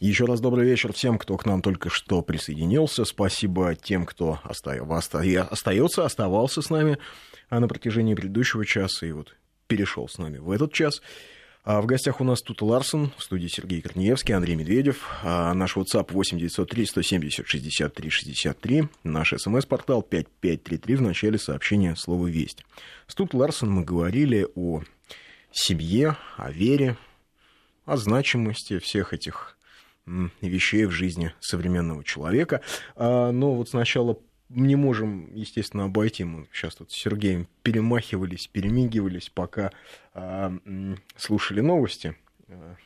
[0.00, 3.04] Еще раз добрый вечер всем, кто к нам только что присоединился.
[3.04, 6.96] Спасибо тем, кто остается, оставался с нами
[7.50, 9.36] на протяжении предыдущего часа и вот
[9.66, 11.02] перешел с нами в этот час.
[11.64, 15.06] А в гостях у нас тут Ларсон, в студии Сергей Корнеевский, Андрей Медведев.
[15.22, 18.88] А наш WhatsApp 8903 170 63 63.
[19.04, 22.64] Наш смс-портал 5533 в начале сообщения слово «Весть».
[23.06, 24.80] С тут Ларсон мы говорили о
[25.52, 26.96] семье, о вере,
[27.84, 29.58] о значимости всех этих
[30.06, 32.60] вещей в жизни современного человека.
[32.96, 34.18] А, но вот сначала
[34.48, 36.24] не можем, естественно, обойти.
[36.24, 39.72] Мы сейчас тут с Сергеем перемахивались, перемигивались, пока
[40.14, 40.52] а,
[41.16, 42.16] слушали новости.
[42.48, 42.76] А,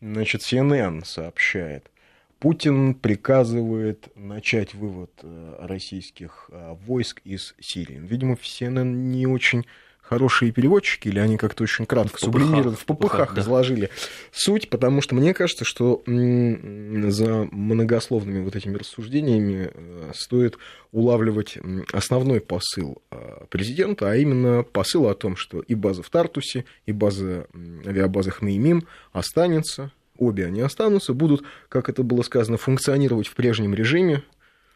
[0.00, 1.90] значит, CNN сообщает.
[2.38, 5.12] Путин приказывает начать вывод
[5.60, 8.00] российских войск из Сирии.
[8.00, 9.64] Видимо, CNN не очень
[10.12, 13.40] хорошие переводчики, или они как-то очень кратко, в сублимированно, в попыхах да.
[13.40, 13.88] изложили
[14.30, 20.58] суть, потому что мне кажется, что за многословными вот этими рассуждениями э, стоит
[20.92, 21.56] улавливать
[21.94, 26.92] основной посыл э, президента, а именно посыл о том, что и база в Тартусе, и
[26.92, 27.46] база,
[27.86, 34.22] авиабаза Хмеймим останется, обе они останутся, будут, как это было сказано, функционировать в прежнем режиме,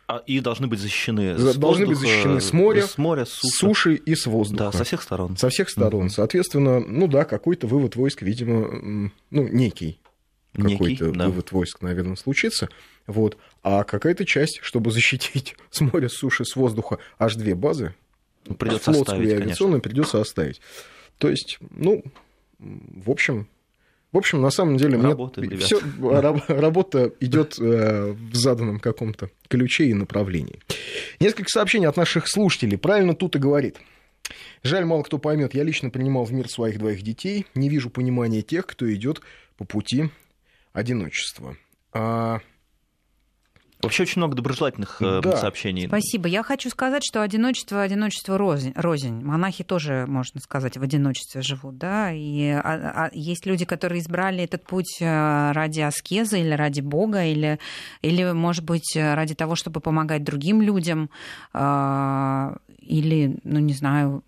[0.08, 3.30] а, и должны быть защищены с Должны воздуха, быть защищены с моря, с, моря, с
[3.32, 3.56] суши.
[3.56, 4.70] суши и с воздуха.
[4.70, 5.36] Да, со всех сторон.
[5.36, 6.06] Со всех сторон.
[6.06, 6.10] Mm-hmm.
[6.10, 9.98] Соответственно, ну да, какой-то вывод войск, видимо, ну, некий
[10.54, 11.26] какой-то да.
[11.26, 12.68] вывод войск, наверное, случится.
[13.06, 13.36] Вот.
[13.62, 17.94] А какая-то часть, чтобы защитить с моря, с суши, с воздуха аж две базы,
[18.46, 20.60] ну, придется оставить, и авиационную, придется оставить.
[21.18, 22.04] То есть, ну,
[22.58, 23.48] в общем,
[24.16, 25.78] в общем, на самом деле, Работаем, мне все,
[26.48, 30.58] работа идет э, в заданном каком-то ключе и направлении.
[31.20, 32.78] Несколько сообщений от наших слушателей.
[32.78, 33.76] Правильно тут и говорит.
[34.62, 35.54] Жаль, мало кто поймет.
[35.54, 37.44] Я лично принимал в мир своих двоих детей.
[37.54, 39.20] Не вижу понимания тех, кто идет
[39.58, 40.08] по пути
[40.72, 41.58] одиночества.
[41.92, 42.40] А
[43.82, 45.36] Вообще очень много доброжелательных э, да.
[45.36, 45.86] сообщений.
[45.86, 46.28] Спасибо.
[46.28, 48.72] Я хочу сказать, что одиночество, одиночество рознь.
[48.74, 49.22] рознь.
[49.22, 52.10] Монахи тоже, можно сказать, в одиночестве живут, да.
[52.12, 57.24] И а, а, есть люди, которые избрали этот путь э, ради аскезы или ради Бога,
[57.24, 57.58] или,
[58.00, 61.10] или, может быть, ради того, чтобы помогать другим людям,
[61.52, 64.22] а, или, ну, не знаю,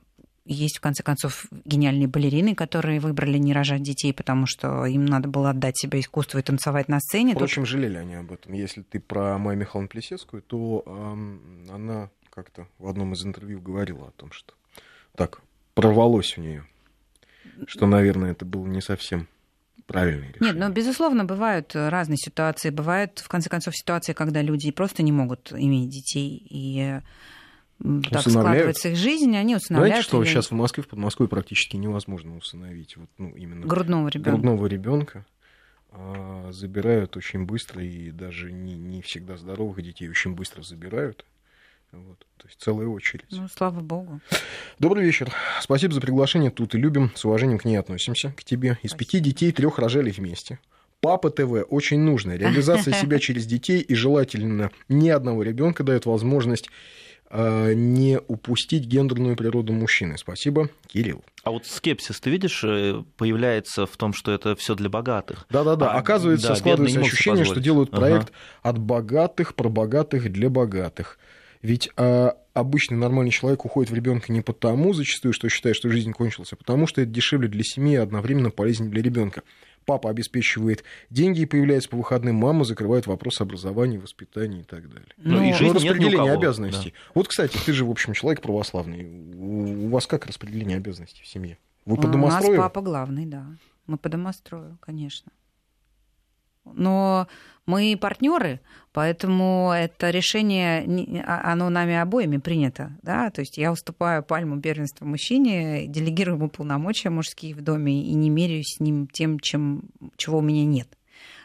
[0.48, 5.28] есть, в конце концов, гениальные балерины, которые выбрали не рожать детей, потому что им надо
[5.28, 7.34] было отдать себя искусству и танцевать на сцене.
[7.34, 7.70] Впрочем, Тут...
[7.70, 8.54] жалели они об этом.
[8.54, 14.08] Если ты про Майю Михайловну Плесецкую, то эм, она как-то в одном из интервью говорила
[14.08, 14.54] о том, что
[15.14, 15.40] так
[15.74, 16.64] прорвалось у нее,
[17.66, 19.28] что, наверное, это было не совсем
[19.86, 20.52] правильное решение.
[20.52, 22.70] Нет, но, безусловно, бывают разные ситуации.
[22.70, 26.46] Бывают, в конце концов, ситуации, когда люди просто не могут иметь детей.
[26.48, 27.00] И
[28.10, 29.92] так складывается их жизнь, они усыновляют.
[29.92, 30.28] Знаете, что или...
[30.28, 34.30] сейчас в Москве, в Подмосковье практически невозможно усыновить вот, ну, именно грудного ребенка.
[34.30, 35.26] Грудного ребенка
[35.90, 41.24] а, забирают очень быстро, и даже не, не всегда здоровых детей очень быстро забирают.
[41.92, 43.24] Вот, то есть целая очередь.
[43.30, 44.20] Ну, слава богу.
[44.78, 45.32] Добрый вечер.
[45.62, 46.50] Спасибо за приглашение.
[46.50, 47.10] Тут и любим.
[47.14, 48.78] С уважением к ней относимся, к тебе.
[48.82, 48.98] Из Спасибо.
[48.98, 50.58] пяти детей трех рожали вместе.
[51.00, 52.36] Папа ТВ очень нужно.
[52.36, 56.68] Реализация себя через детей и желательно ни одного ребенка дает возможность
[57.30, 60.16] не упустить гендерную природу мужчины.
[60.16, 61.22] Спасибо, Кирилл.
[61.44, 65.46] А вот скепсис, ты видишь, э, появляется в том, что это все для богатых.
[65.50, 65.92] Да-да-да.
[65.92, 68.30] А, Оказывается, да, складывается ощущение, что делают проект
[68.62, 68.70] ага.
[68.70, 71.18] от богатых, про богатых для богатых.
[71.62, 76.12] Ведь а, обычный нормальный человек уходит в ребенка не потому, зачастую, что считает, что жизнь
[76.12, 79.42] кончилась, а потому что это дешевле для семьи и одновременно полезнее для ребенка
[79.88, 85.08] папа обеспечивает деньги и появляется по выходным, мама закрывает вопрос образования, воспитания и так далее.
[85.16, 86.90] Ну, и жизнь распределение обязанностей.
[86.90, 87.12] Да.
[87.14, 89.06] Вот, кстати, ты же, в общем, человек православный.
[89.34, 91.56] У вас как распределение обязанностей в семье?
[91.86, 92.58] Вы по домострою?
[92.58, 93.46] У нас папа главный, да.
[93.86, 95.32] Мы по домострою, конечно.
[96.74, 97.28] Но
[97.66, 98.60] мы партнеры,
[98.92, 102.96] поэтому это решение, а, оно нами обоими принято.
[103.02, 103.30] Да?
[103.30, 108.30] То есть я уступаю пальму первенства мужчине, делегирую ему полномочия мужские в доме и не
[108.30, 109.82] меряюсь с ним тем, чем,
[110.16, 110.88] чего у меня нет.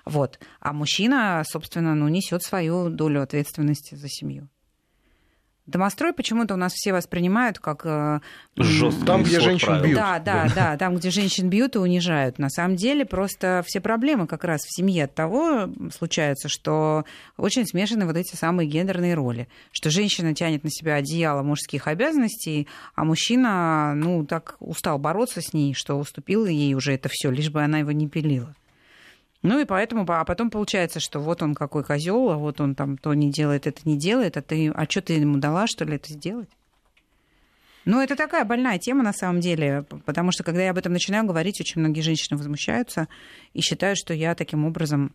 [0.06, 0.40] Вот.
[0.60, 4.50] А мужчина, собственно, ну, несет свою долю ответственности за семью.
[5.66, 7.86] Домострой почему-то у нас все воспринимают как...
[7.86, 8.20] Э,
[8.58, 9.06] Жестко.
[9.06, 9.84] Там, где женщин правил.
[9.86, 9.96] бьют.
[9.98, 12.38] Да, да, да, там, где женщин бьют и унижают.
[12.38, 17.06] На самом деле просто все проблемы как раз в семье от того случаются, что
[17.38, 19.48] очень смешаны вот эти самые гендерные роли.
[19.72, 25.54] Что женщина тянет на себя одеяло мужских обязанностей, а мужчина, ну, так устал бороться с
[25.54, 28.54] ней, что уступил ей уже это все, лишь бы она его не пилила.
[29.44, 32.98] Ну и поэтому, а потом получается, что вот он какой козел, а вот он там
[32.98, 35.96] то не делает, это не делает, а ты, а что ты ему дала, что ли,
[35.98, 36.50] это сделать?
[37.86, 41.26] Ну, это такая больная тема на самом деле, потому что когда я об этом начинаю
[41.26, 43.10] говорить, очень многие женщины возмущаются
[43.52, 45.14] и считают, что я таким образом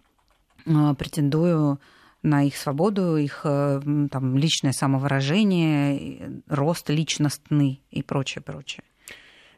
[0.64, 1.80] претендую
[2.22, 8.84] на их свободу, их там, личное самовыражение, рост личностный и прочее, прочее.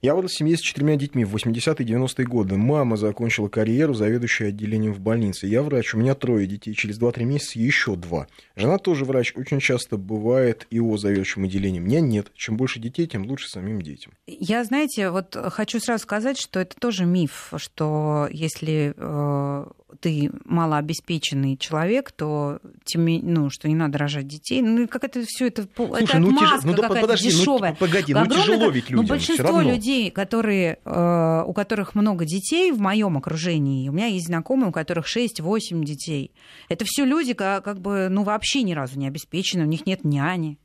[0.02, 2.56] Я вырос в семье с четырьмя детьми в 80-е 90-е годы.
[2.56, 5.46] Мама закончила карьеру, заведующая отделением в больнице.
[5.46, 8.26] Я врач, у меня трое детей, через 2-3 месяца еще два.
[8.56, 11.80] Жена тоже врач, очень часто бывает и о заведующем отделении.
[11.80, 12.32] Меня нет.
[12.34, 14.12] Чем больше детей, тем лучше самим детям.
[14.26, 19.66] Я, знаете, вот хочу сразу сказать, что это тоже миф, что если э,
[20.00, 24.62] ты малообеспеченный человек, то тебе, ну, что не надо рожать детей.
[24.62, 27.70] Ну, как это все это, Слушай, это ну, маска ну, какая-то подожди, ну, дешевая.
[27.72, 29.02] Ну, погоди, ну тяжело ведь людям.
[29.02, 34.26] Ну, большинство людей, которые, э, у которых много детей в моем окружении, у меня есть
[34.26, 36.32] знакомые, у которых 6-8 детей.
[36.68, 40.04] Это все люди, как, как бы, ну, вообще ни разу не обеспечены, у них нет
[40.04, 40.58] няни.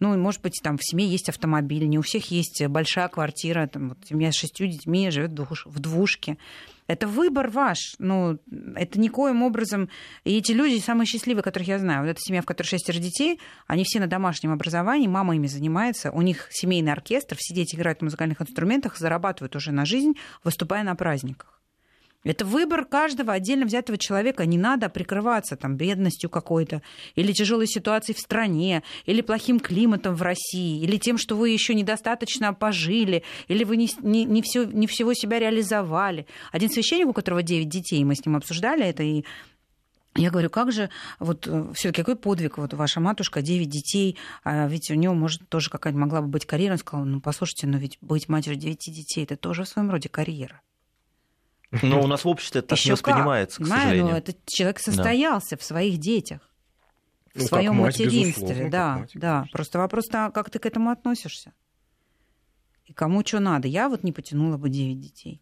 [0.00, 3.90] Ну, может быть, там в семье есть автомобиль, не у всех есть большая квартира, там,
[3.90, 6.36] вот, семья с шестью детьми живет в двушке.
[6.86, 7.94] Это выбор ваш.
[7.98, 8.38] Ну,
[8.76, 9.88] это никоим образом...
[10.24, 12.02] И эти люди самые счастливые, которых я знаю.
[12.02, 16.10] Вот эта семья, в которой шестеро детей, они все на домашнем образовании, мама ими занимается,
[16.10, 20.84] у них семейный оркестр, все дети играют на музыкальных инструментах, зарабатывают уже на жизнь, выступая
[20.84, 21.53] на праздниках.
[22.24, 24.46] Это выбор каждого отдельно взятого человека.
[24.46, 26.82] Не надо прикрываться там, бедностью какой-то,
[27.14, 31.74] или тяжелой ситуацией в стране, или плохим климатом в России, или тем, что вы еще
[31.74, 36.26] недостаточно пожили, или вы не, не, не, все, не всего себя реализовали.
[36.50, 39.24] Один священник, у которого 9 детей, мы с ним обсуждали это, и
[40.16, 44.68] я говорю, как же, вот э, все-таки какой подвиг, вот ваша матушка, 9 детей, а
[44.68, 46.72] ведь у нее, может, тоже какая-то могла бы быть карьера.
[46.72, 50.08] Он сказал, ну, послушайте, но ведь быть матерью 9 детей, это тоже в своем роде
[50.08, 50.60] карьера.
[51.82, 54.04] Но у нас в обществе это так не воспринимается, как, к сожалению.
[54.04, 55.56] Но этот человек состоялся да.
[55.56, 56.40] в своих детях,
[57.34, 58.68] в ну, своем мать, материнстве.
[58.68, 59.46] Да, мать, да.
[59.52, 61.52] Просто вопрос, как ты к этому относишься.
[62.86, 63.66] И кому что надо.
[63.66, 65.40] Я вот не потянула бы 9 детей.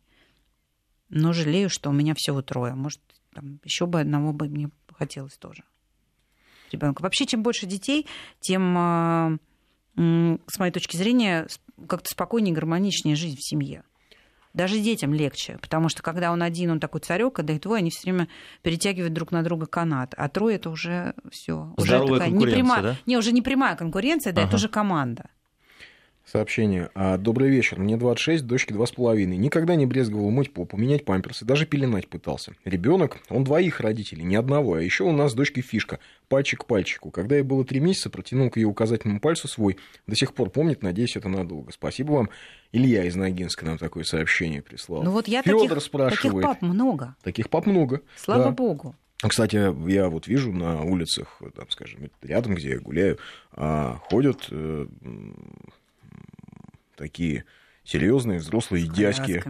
[1.09, 2.75] Но жалею, что у меня всего трое.
[2.75, 3.01] Может,
[3.35, 5.65] там, еще бы одного бы мне хотелось тоже.
[6.71, 7.03] Ребенка.
[7.03, 8.07] Вообще, чем больше детей,
[8.41, 9.37] тем, а,
[9.95, 11.47] с моей точки зрения,
[11.87, 13.85] как-то спокойнее, гармоничнее жизнь в семье.
[14.55, 17.91] Даже детям легче, потому что когда он один, он такой царек, когда их двое, они
[17.91, 18.29] все время
[18.63, 20.15] перетягивают друг на друга канат.
[20.17, 21.73] А трое это уже все.
[21.77, 22.97] Уже такая непрямая, да?
[23.07, 24.49] Не, уже не прямая конкуренция, да, ага.
[24.49, 25.31] это уже команда.
[26.25, 26.91] Сообщение.
[26.95, 27.79] А, Добрый вечер.
[27.79, 29.25] Мне 26, дочке 2,5.
[29.25, 32.55] Никогда не брезговал мыть попу, менять памперсы, даже пеленать пытался.
[32.65, 34.75] Ребенок, он двоих родителей, не одного.
[34.75, 35.99] А еще у нас с дочкой фишка.
[36.29, 37.11] Пальчик к пальчику.
[37.11, 39.79] Когда ей было 3 месяца, протянул к ее указательному пальцу свой.
[40.07, 41.73] До сих пор помнит, надеюсь, это надолго.
[41.73, 42.31] Спасибо вам.
[42.71, 45.03] Илья из Ногинска нам такое сообщение прислал.
[45.03, 46.23] Ну вот я Федор таких, спрашивает.
[46.23, 47.17] Таких пап много.
[47.23, 48.01] Таких пап много.
[48.17, 48.51] Слава да.
[48.53, 48.95] богу.
[49.29, 49.57] Кстати,
[49.89, 53.19] я вот вижу на улицах, там, скажем, рядом, где я гуляю,
[53.53, 54.87] а, ходят э,
[56.97, 57.45] такие
[57.85, 59.43] серьезные взрослые дядьки.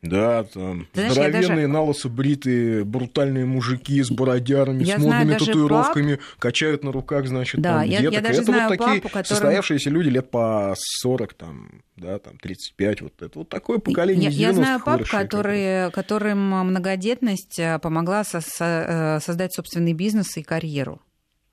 [0.00, 1.66] Да, там Знаешь, здоровенные, даже...
[1.66, 6.24] налысо бритые, брутальные мужики с бородярами, я с модными татуировками, пап...
[6.38, 8.14] качают на руках, значит, да, там, я, деток.
[8.14, 9.26] Я даже это знаю вот такие папу, который...
[9.26, 14.48] состоявшиеся люди лет по 40, там, да, там, 35, вот это вот такое поколение Я,
[14.50, 20.44] я знаю пап, которые, которым многодетность э, помогла со- со- э, создать собственный бизнес и
[20.44, 21.02] карьеру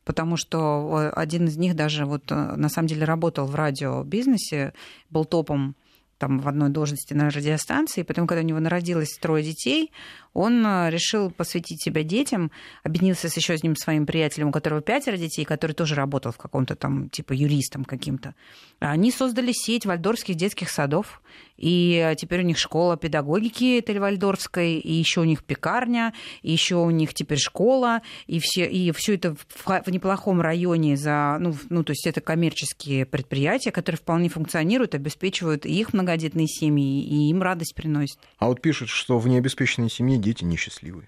[0.05, 4.73] потому что один из них даже вот э, на самом деле работал в радиобизнесе,
[5.09, 5.75] был топом
[6.17, 9.91] там в одной должности на радиостанции, потом, когда у него народилось трое детей,
[10.33, 12.51] он э, решил посвятить себя детям,
[12.83, 16.75] объединился с еще одним своим приятелем, у которого пятеро детей, который тоже работал в каком-то
[16.75, 18.33] там типа юристом каким-то.
[18.79, 21.21] Они создали сеть вальдорфских детских садов,
[21.57, 26.75] и э, теперь у них школа педагогики Тель-Вальдорфской, и еще у них пекарня, и еще
[26.75, 31.55] у них теперь школа, и все, и все это в, в неплохом районе за, ну,
[31.69, 37.41] ну, то есть это коммерческие предприятия, которые вполне функционируют, обеспечивают их многодетные семьи, и им
[37.41, 38.19] радость приносят.
[38.37, 41.07] А вот пишут, что в необеспеченной семье дети несчастливые?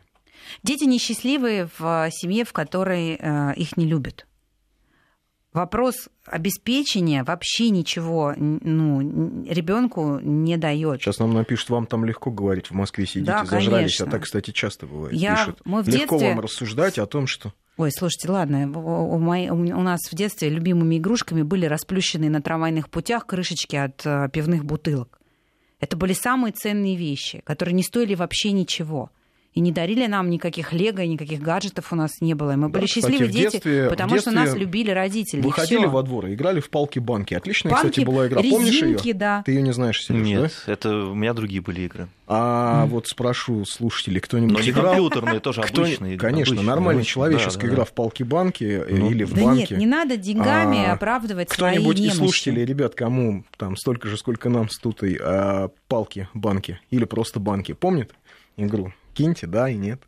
[0.64, 4.26] Дети несчастливые в семье, в которой э, их не любят.
[5.58, 11.02] Вопрос обеспечения вообще ничего ну, ребенку не дает.
[11.02, 14.00] Сейчас нам напишут, вам там легко говорить, в Москве сидите, да, зажрались.
[14.00, 15.14] А так, кстати, часто бывает.
[15.14, 15.36] Я...
[15.36, 15.62] Пишут.
[15.66, 16.30] Мы в легко детстве...
[16.30, 17.54] вам рассуждать о том, что...
[17.78, 22.88] Ой, слушайте, ладно, у, моей, у нас в детстве любимыми игрушками были расплющенные на трамвайных
[22.92, 25.20] путях крышечки от э, пивных бутылок.
[25.80, 29.10] Это были самые ценные вещи, которые не стоили вообще ничего.
[29.58, 32.52] И не дарили нам никаких лего, никаких гаджетов у нас не было.
[32.52, 35.42] И мы да, были счастливы кстати, дети, детстве, потому детстве что нас любили родители.
[35.42, 37.34] Выходили во двор и играли в палки-банки.
[37.34, 38.44] Отличная, Банки, кстати, была игра.
[38.44, 39.14] Помнишь ее?
[39.16, 39.42] Да.
[39.44, 40.74] Ты ее не знаешь, Сереж, Нет, да?
[40.74, 42.08] это у меня другие были игры.
[42.28, 42.90] А mm.
[42.90, 44.94] вот спрошу слушателей, кто-нибудь Но не играл?
[44.94, 45.82] компьютерные, тоже Кто...
[45.82, 46.20] обычные.
[46.20, 47.86] Конечно, обычные, нормальная обычные, человеческая да, игра да.
[47.86, 49.68] в палки-банки ну, или в да банке.
[49.72, 54.50] нет, не надо деньгами а, оправдывать Кто-нибудь из слушателей, ребят, кому там столько же, сколько
[54.50, 58.14] нам с Тутой, а, палки-банки или просто банки, помнит
[58.56, 58.94] игру?
[59.18, 60.02] Киньте, да и нет.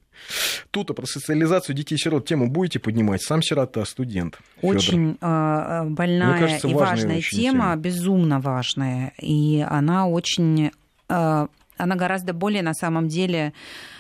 [0.72, 3.22] Тут про социализацию детей-сирот тему будете поднимать?
[3.24, 4.38] Сам сирота, студент.
[4.62, 4.78] Фёдор.
[4.78, 7.75] Очень э, больная Мне кажется, и важная важная очень тема, тема.
[7.78, 9.13] безумно важная.
[9.20, 10.72] И она очень...
[11.08, 11.48] э,
[11.78, 13.54] она гораздо более, на самом деле,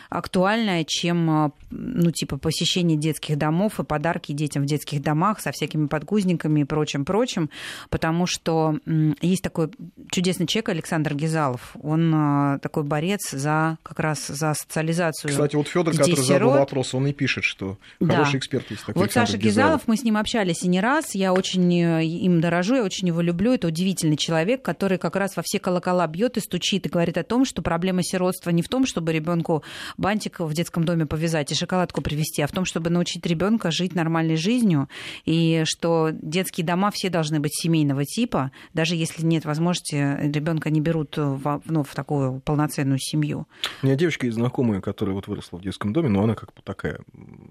[0.09, 5.51] актуальная, чем, э, ну, типа, посещение детских домов и подарки детям в детских домах со
[5.51, 7.49] всякими подгузниками и прочим-прочим,
[7.89, 8.77] потому что
[9.21, 9.69] есть такой
[10.11, 11.75] чудесный человек Александр Гизалов.
[11.81, 16.59] Он э, такой борец за как раз за социализацию Кстати, вот Федор, который задал детей-сирот.
[16.59, 18.15] вопрос, он и пишет, что Да.
[18.15, 21.13] хороший эксперт есть такой Вот Александр Саша Гизалов, мы с ним общались и не раз.
[21.13, 23.53] Я очень э, им дорожу, я очень его люблю.
[23.53, 27.23] Это удивительный человек, который как раз во все колокола бьет и стучит и говорит о
[27.23, 29.63] том, что проблема сиротства не в том, чтобы ребенку
[29.99, 33.95] бантик в детском доме повязать и шоколадку привезти, а в том, чтобы научить ребенка жить
[33.95, 34.89] нормальной жизнью,
[35.25, 40.81] и что детские дома все должны быть семейного типа, даже если нет возможности, ребенка не
[40.81, 43.47] берут в, ну, в такую полноценную семью.
[43.83, 46.61] У меня девочка есть знакомая, которая вот выросла в детском доме, но она как бы
[46.63, 46.99] такая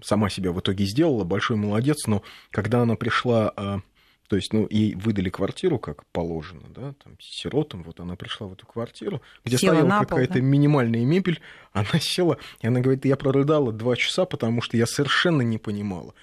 [0.01, 3.81] сама себя в итоге сделала, большой молодец, но когда она пришла, а,
[4.29, 8.53] то есть, ну, ей выдали квартиру, как положено, да, там, сиротам, вот она пришла в
[8.53, 10.39] эту квартиру, где Села стояла какая-то да?
[10.39, 11.41] минимальная мебель,
[11.73, 16.13] она села, и она говорит, я прорыдала два часа, потому что я совершенно не понимала,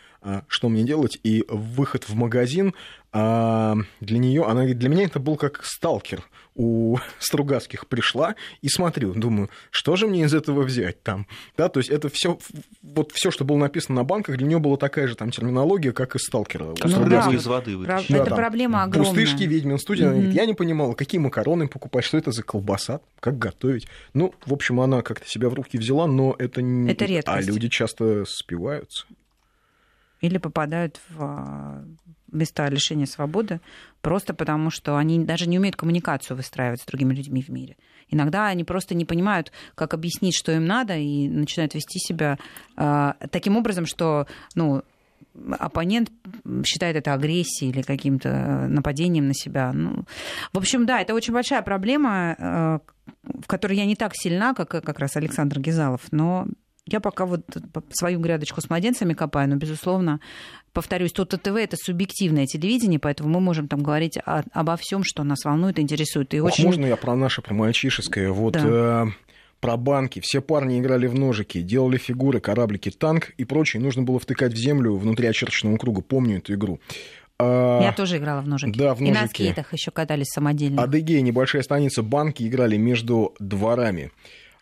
[0.48, 2.74] что мне делать, и выход в магазин
[3.12, 6.22] а, для нее, она говорит, для меня это был как сталкер
[6.56, 11.80] у Стругацких пришла и смотрю, думаю, что же мне из этого взять там, да, то
[11.80, 12.38] есть это все,
[12.82, 16.16] вот все, что было написано на банках, для нее была такая же там терминология, как
[16.16, 16.64] и сталкера.
[16.64, 17.32] Ну Стругацких.
[17.32, 17.36] да.
[17.36, 18.10] из воды вытащить.
[18.10, 19.10] Да, это там проблема огромная.
[19.10, 20.06] Пустышки, ведьмин студия.
[20.06, 23.86] Она говорит, я не понимала, какие макароны покупать, что это за колбаса, как готовить.
[24.14, 26.90] Ну, в общем, она как-то себя в руки взяла, но это не...
[26.90, 27.48] Это редкость.
[27.48, 29.06] А люди часто спиваются.
[30.20, 31.84] Или попадают в а,
[32.32, 33.60] места лишения свободы
[34.00, 37.76] просто потому, что они даже не умеют коммуникацию выстраивать с другими людьми в мире.
[38.08, 42.38] Иногда они просто не понимают, как объяснить, что им надо, и начинают вести себя
[42.76, 44.82] а, таким образом, что ну,
[45.58, 46.10] оппонент
[46.64, 49.72] считает это агрессией или каким-то э, нападением на себя.
[49.72, 50.04] Ну,
[50.52, 52.78] в общем, да, это очень большая проблема, э,
[53.22, 56.46] в которой я не так сильна, как э, как раз Александр Гизалов, но
[56.86, 57.42] я пока вот
[57.90, 60.20] свою грядочку с младенцами копаю, но, безусловно,
[60.72, 65.24] повторюсь, то ТТВ— это субъективное телевидение, поэтому мы можем там говорить о- обо всем, что
[65.24, 66.32] нас волнует, интересует.
[66.34, 66.66] И Ох, очень...
[66.66, 68.30] можно я про наше, про мальчишеское?
[68.30, 69.06] Вот Да.
[69.06, 69.06] э,
[69.60, 70.20] про банки.
[70.22, 73.82] Все парни играли в ножики, делали фигуры, кораблики, танк и прочее.
[73.82, 76.02] Нужно было втыкать в землю внутри очерченного круга.
[76.02, 76.78] Помню эту игру.
[77.38, 78.78] А, Я тоже играла в ножики.
[78.78, 79.42] Да, в И на ножики.
[79.42, 80.82] скейтах еще катались самодельно.
[80.82, 84.10] Адыгея, небольшая станица, банки играли между дворами.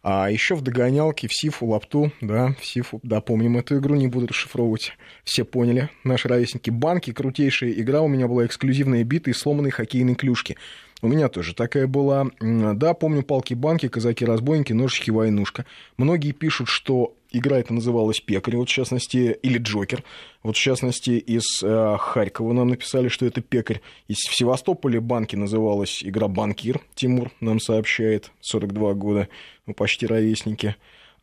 [0.07, 4.07] А еще в догонялке, в Сифу, Лапту, да, в Сифу, да, помним эту игру, не
[4.07, 4.93] буду расшифровывать.
[5.25, 6.69] Все поняли, наши ровесники.
[6.69, 10.59] Банки, крутейшая игра, у меня была эксклюзивная бита и сломанные хоккейные клюшки.
[11.01, 12.27] У меня тоже такая была.
[12.39, 15.65] Да, помню палки-банки, казаки-разбойники, ножички, войнушка.
[15.97, 20.03] Многие пишут, что игра эта называлась Пекарь, вот в частности, или Джокер.
[20.43, 23.81] Вот в частности, из э, Харькова нам написали, что это Пекарь.
[24.09, 26.81] Из Севастополя банки называлась игра Банкир.
[26.95, 29.29] Тимур нам сообщает, 42 года,
[29.67, 30.77] мы почти ровесники.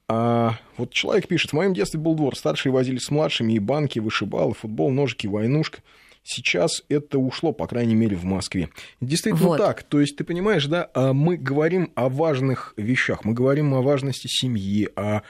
[0.07, 3.99] А вот человек пишет, в моем детстве был двор, старшие возились с младшими, и банки,
[3.99, 5.79] вышибалы, футбол, ножики, войнушка.
[6.23, 8.69] Сейчас это ушло, по крайней мере, в Москве.
[8.99, 9.57] Действительно Вот.
[9.57, 9.83] так.
[9.83, 14.27] То есть, ты понимаешь, да, а мы говорим о важных вещах, мы говорим о важности
[14.27, 15.21] семьи, о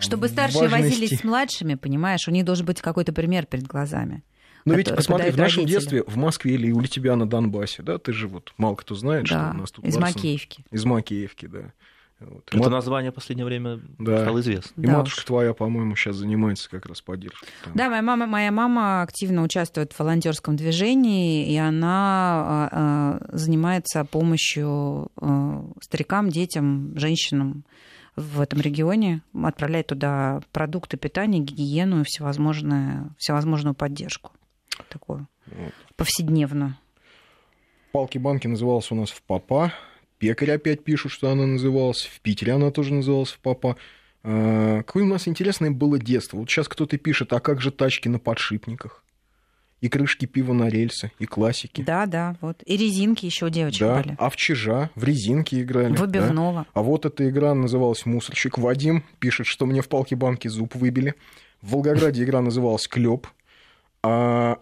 [0.00, 4.22] Чтобы старшие важности- возились с младшими, понимаешь, у них должен быть какой-то пример перед глазами.
[4.64, 5.78] Но ведь посмотри, в нашем родители.
[5.80, 9.26] детстве в Москве или у тебя на Донбассе, да, ты же вот мало кто знает,
[9.26, 10.64] что Да, у нас тут из Барсон- Макеевки.
[10.70, 11.72] Из Макеевки, да.
[12.20, 12.42] Вот.
[12.48, 14.22] Это мат- название в последнее время Да.
[14.22, 14.72] стало известно.
[14.82, 15.24] И Да матушка уж.
[15.24, 17.46] твоя, по-моему, сейчас занимается как раз поддержкой.
[17.64, 17.72] там.
[17.76, 25.08] Да, моя мама, моя мама активно участвует в волонтерском движении, и она а, занимается помощью
[25.16, 27.64] а, старикам, детям, женщинам
[28.18, 34.32] в этом регионе, отправляет туда продукты питания, гигиену и всевозможную, всевозможную поддержку.
[34.88, 35.72] Такую Вот.
[35.96, 36.76] повседневную.
[37.92, 39.72] Палки-банки назывался у нас в Папа.
[40.18, 42.04] Пекарь опять пишут, что она называлась.
[42.04, 43.76] В Питере она тоже называлась в Папа.
[44.22, 46.36] А, Какое у нас интересное было детство.
[46.36, 49.04] Вот сейчас кто-то пишет, а как же тачки на подшипниках?
[49.80, 51.82] И крышки пива на рельсы, и классики.
[51.82, 52.62] Да, да, вот.
[52.66, 54.16] И резинки еще у девочек Да, были.
[54.18, 55.94] а в чижа, в резинке играли.
[55.94, 56.00] да.
[56.00, 56.66] Выбивного.
[56.74, 58.58] А вот эта игра называлась «Мусорщик».
[58.58, 61.14] Вадим пишет, что мне в палке-банке зуб выбили.
[61.62, 63.28] В Волгограде игра называлась «Клёп».
[64.02, 64.58] А,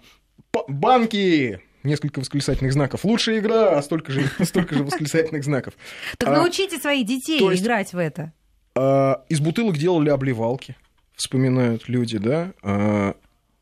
[0.68, 1.60] банки!
[1.82, 3.04] Несколько восклицательных знаков.
[3.04, 5.74] Лучшая игра, а столько же, столько же восклицательных знаков.
[6.18, 8.32] Так А, научите своих детей играть в это.
[8.74, 10.76] А, из бутылок делали обливалки,
[11.14, 12.52] вспоминают люди, да.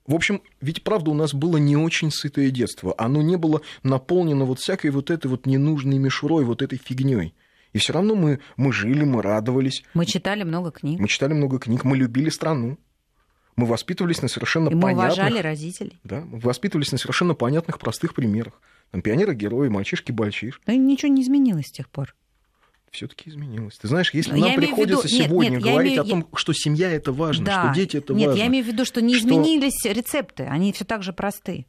[0.07, 2.95] В общем, ведь правда у нас было не очень сытое детство.
[2.99, 7.35] Оно не было наполнено вот всякой вот этой вот ненужной мишурой, вот этой фигней.
[7.73, 9.83] И все равно мы, мы жили, мы радовались.
[9.95, 11.01] Мы читали много книг.
[11.01, 12.79] Мы читали много книг, мы любили страну.
[13.57, 15.15] Мы воспитывались на совершенно И мы понятных...
[15.15, 15.99] уважали родителей.
[16.05, 18.61] Да, мы воспитывались на совершенно понятных, простых примерах.
[18.91, 20.61] Там пионеры-герои, мальчишки-бальчиш.
[20.67, 22.15] Но ничего не изменилось с тех пор.
[22.95, 23.77] Все-таки изменилось.
[23.77, 26.29] Ты знаешь, если Но нам приходится виду- нет, сегодня нет, я говорить имею- о том,
[26.37, 27.65] что семья это важно, Да.
[27.65, 28.41] что дети это Нет, важно.
[28.41, 31.67] я имею в виду, что не что- изменились рецепты, они все так же просты.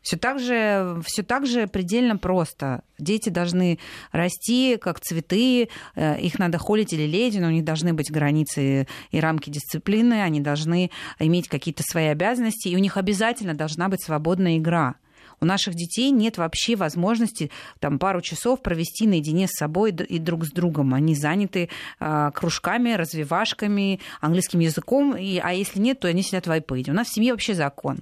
[0.00, 2.82] Все так же, все так же предельно просто.
[2.98, 3.80] Дети должны
[4.12, 8.86] расти как цветы, э, их надо холить или леять, но у них должны быть границы
[9.10, 14.02] и рамки дисциплины, они должны иметь какие-то свои обязанности, и у них обязательно должна быть
[14.02, 14.94] свободная игра.
[15.40, 20.44] У наших детей нет вообще возможности там, пару часов провести наедине с собой и друг
[20.44, 20.94] с другом.
[20.94, 21.68] Они заняты
[22.00, 26.90] а, кружками, развивашками, английским языком, и, а если нет, то они сидят в iPad.
[26.90, 27.98] У нас в семье вообще закон.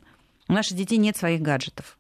[0.49, 1.99] У наших детей нет своих гаджетов.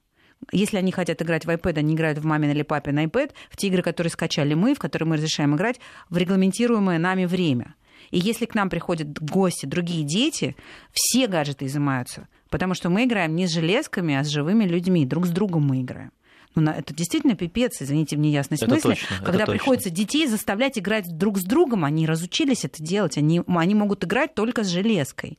[0.52, 3.68] Если они хотят играть в iPad, они играют в мамин или папин iPad, в те
[3.68, 7.74] игры, которые скачали мы, в которые мы разрешаем играть, в регламентируемое нами время.
[8.10, 10.56] И если к нам приходят гости, другие дети,
[10.92, 15.26] все гаджеты изымаются, потому что мы играем не с железками, а с живыми людьми, друг
[15.26, 16.12] с другом мы играем.
[16.54, 18.90] Ну, это действительно пипец, извините мне ясность Это мысли.
[18.90, 19.52] точно, это когда точно.
[19.54, 24.36] приходится детей заставлять играть друг с другом, они разучились это делать, они, они могут играть
[24.36, 25.36] только с железкой.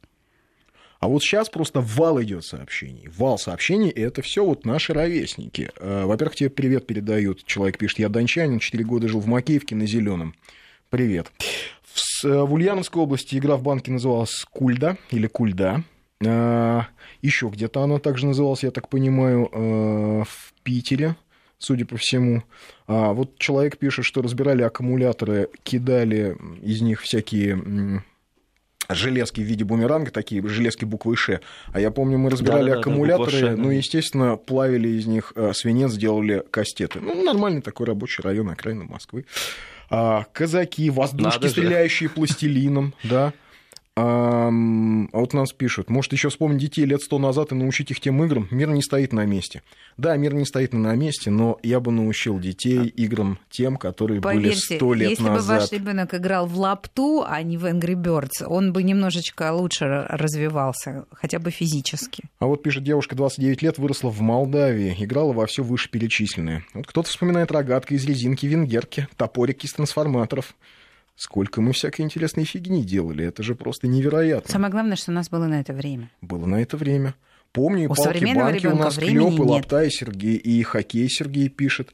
[1.00, 3.08] А вот сейчас просто вал идет сообщений.
[3.16, 5.72] Вал сообщений, и это все вот наши ровесники.
[5.78, 7.46] Э, Во-первых, тебе привет передают.
[7.46, 10.36] Человек пишет, я дончанин, 4 года жил в Макеевке на Зеленом.
[10.90, 11.32] Привет.
[11.94, 15.86] В, э, в Ульяновской области игра в банке называлась Кульда или Кульда.
[16.22, 21.16] Еще где-то она также называлась, я так понимаю, э, в Питере,
[21.58, 22.44] судя по всему.
[22.88, 28.02] А вот человек пишет, что разбирали аккумуляторы, кидали из них всякие
[28.90, 31.40] железки в виде бумеранга, такие железки буквы Ш.
[31.74, 33.62] А я помню, мы разбирали Да-да-да, аккумуляторы, буква «Ш», да.
[33.62, 37.00] ну, естественно, плавили из них э, свинец, делали кастеты.
[37.00, 39.26] Ну, нормальный такой рабочий район, окраина Москвы.
[39.90, 41.52] А, казаки, воздушки, Надо же.
[41.52, 43.34] стреляющие пластилином, да.
[43.98, 48.02] Ам, А вот нас пишут, может еще вспомнить детей лет сто назад и научить их
[48.02, 48.48] тем играм.
[48.52, 49.62] Мир не стоит на месте.
[49.96, 54.36] Да, мир не стоит на месте, но я бы научил детей играм тем, которые были
[54.36, 55.48] Поверьте, сто лет если назад.
[55.48, 60.06] бы ваш ребенок играл в лапту, а не в Angry Birds, он бы немножечко лучше
[60.10, 62.26] развивался, хотя бы физически.
[62.40, 66.66] А вот пишет девушка, 29 лет, выросла в Молдавии, играла во все вышеперечисленное.
[66.74, 70.54] Вот кто-то вспоминает рогатка из резинки, венгерки, топорик из трансформаторов.
[71.16, 74.52] Сколько мы всякой интересной фигни делали, это же просто невероятно.
[74.52, 76.10] Самое главное, что у нас было на это время.
[76.22, 77.16] Было на это время.
[77.54, 79.50] Помню, и У современного палки-банки у нас времени клёп, и нет.
[79.50, 81.90] лапта, и Сергей, и хоккей Сергей пишет.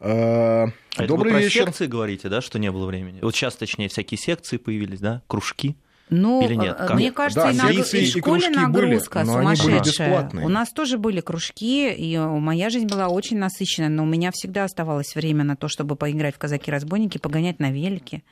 [0.00, 0.64] А,
[0.96, 1.66] А это Добрый вы про вечер.
[1.66, 3.20] секции говорите, да, что не было времени?
[3.22, 5.76] Вот сейчас, точнее, всякие секции появились, да, кружки.
[6.10, 6.74] Ну, Или нет?
[6.78, 6.96] э, Как?
[6.96, 9.56] мне кажется, Да, и, нагру- и и в школе кружки были, нагрузка но они были
[9.56, 10.30] сумасшедшая.
[10.42, 14.30] У нас тоже были кружки, и э, моя жизнь была очень насыщенная, но у меня
[14.34, 18.22] всегда оставалось время на то, чтобы поиграть в казаки-разбойники, погонять на велике.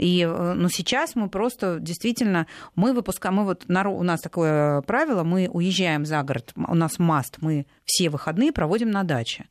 [0.00, 5.24] И э, ну, сейчас мы просто действительно, мы выпускаем, мы вот, у нас такое правило,
[5.24, 9.46] мы уезжаем за город, у нас маст, мы все выходные проводим на даче,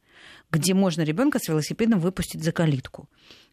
[0.49, 3.07] где можно ребенка с велосипедом выпустить за калитку.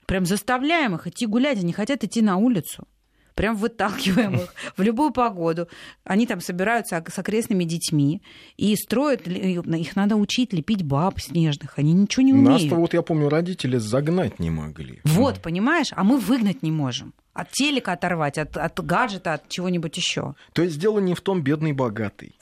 [0.06, 2.88] Прям заставляем их идти гулять, они хотят идти на улицу.
[3.36, 5.68] Прям выталкиваем их в любую погоду.
[6.04, 8.22] Они там собираются с окрестными детьми
[8.56, 11.78] и строят, ли- их надо учить лепить баб снежных.
[11.78, 12.62] Они ничего не умеют.
[12.62, 15.00] Нас-то вот, я помню, родители загнать не могли.
[15.04, 17.12] Вот, понимаешь, а мы выгнать не можем.
[17.36, 20.34] От телека оторвать, от, от гаджета, от чего-нибудь еще.
[20.54, 22.34] То есть дело не в том бедный богатый.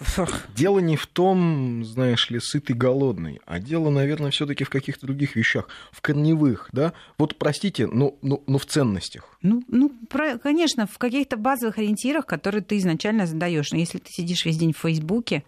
[0.55, 5.35] Дело не в том, знаешь ли, сытый голодный, а дело, наверное, все-таки в каких-то других
[5.35, 6.93] вещах, в корневых, да.
[7.19, 9.37] Вот простите, но, но, но в ценностях.
[9.43, 13.73] Ну, ну про- конечно, в каких-то базовых ориентирах, которые ты изначально задаешь.
[13.73, 15.43] Но если ты сидишь весь день в Фейсбуке,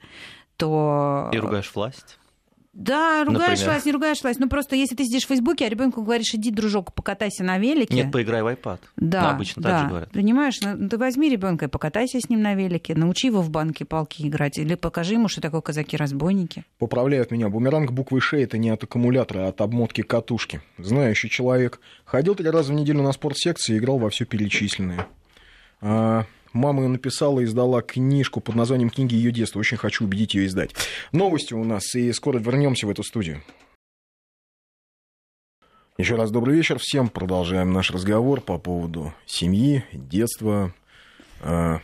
[0.57, 1.31] то...
[1.33, 2.19] И ругаешь власть.
[2.77, 3.71] Да, ругаешь Например?
[3.71, 4.39] власть, не ругаешь власть.
[4.39, 7.95] Ну просто если ты сидишь в Фейсбуке, а ребенку говоришь, иди, дружок, покатайся на велике.
[7.95, 8.81] Нет, поиграй в iPad.
[8.97, 9.69] Да, Ну, обычно да.
[9.71, 10.11] так же говорят.
[10.13, 13.87] Понимаешь, ну, ты возьми ребенка и покатайся с ним на велике, научи его в банке
[13.87, 16.65] палки играть, или покажи ему, что такое казаки-разбойники.
[16.79, 17.49] Поправляют меня.
[17.49, 20.61] Бумеранг буквы Ш это не от аккумулятора, а от обмотки катушки.
[20.77, 21.81] Знающий человек.
[22.05, 25.07] Ходил три раза в неделю на спортсекции и играл во все перечисленное.
[25.81, 26.25] А,
[26.57, 29.59] Мама написала и издала книжку под названием «Книги ее детства».
[29.61, 30.75] Очень хочу убедить ее издать.
[31.13, 33.43] Новости у нас, и скоро вернемся в эту студию.
[35.99, 37.09] Еще раз добрый вечер всем.
[37.11, 40.73] Продолжаем наш разговор по поводу семьи, детства,
[41.43, 41.81] а,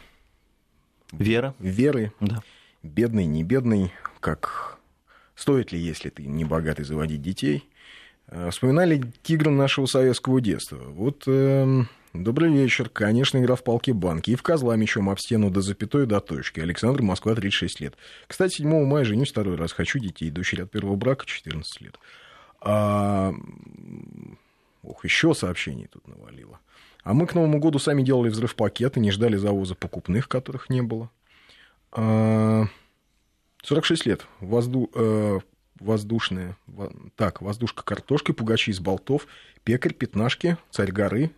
[1.13, 1.55] Вера.
[1.59, 2.43] веры, Да.
[2.83, 4.79] бедный, не бедный, как
[5.35, 7.69] стоит ли, если ты не богатый, заводить детей.
[8.29, 10.77] Э, Вспоминали тигра нашего советского детства.
[10.79, 12.89] Вот эм, добрый вечер.
[12.89, 14.31] Конечно, игра в палки-банки.
[14.31, 16.61] И в козла мечом об стену до запятой до точки.
[16.61, 17.97] Александр, Москва, 36 лет.
[18.27, 19.73] Кстати, 7 мая женюсь второй раз.
[19.73, 20.31] Хочу детей.
[20.31, 21.99] Дочери от первого брака 14 лет.
[22.61, 23.33] А,
[24.83, 26.59] Ох, еще сообщений тут навалило.
[27.05, 30.83] А мы к Новому году сами делали взрыв пакеты, не ждали завоза покупных, которых не
[30.83, 31.11] было.
[31.93, 34.27] 46 а, лет.
[34.41, 35.41] Возду, э,
[35.79, 36.57] воздушная.
[37.17, 39.27] Так, воздушка картошки, пугачи из болтов,
[39.65, 41.31] пекарь, пятнашки, царь горы,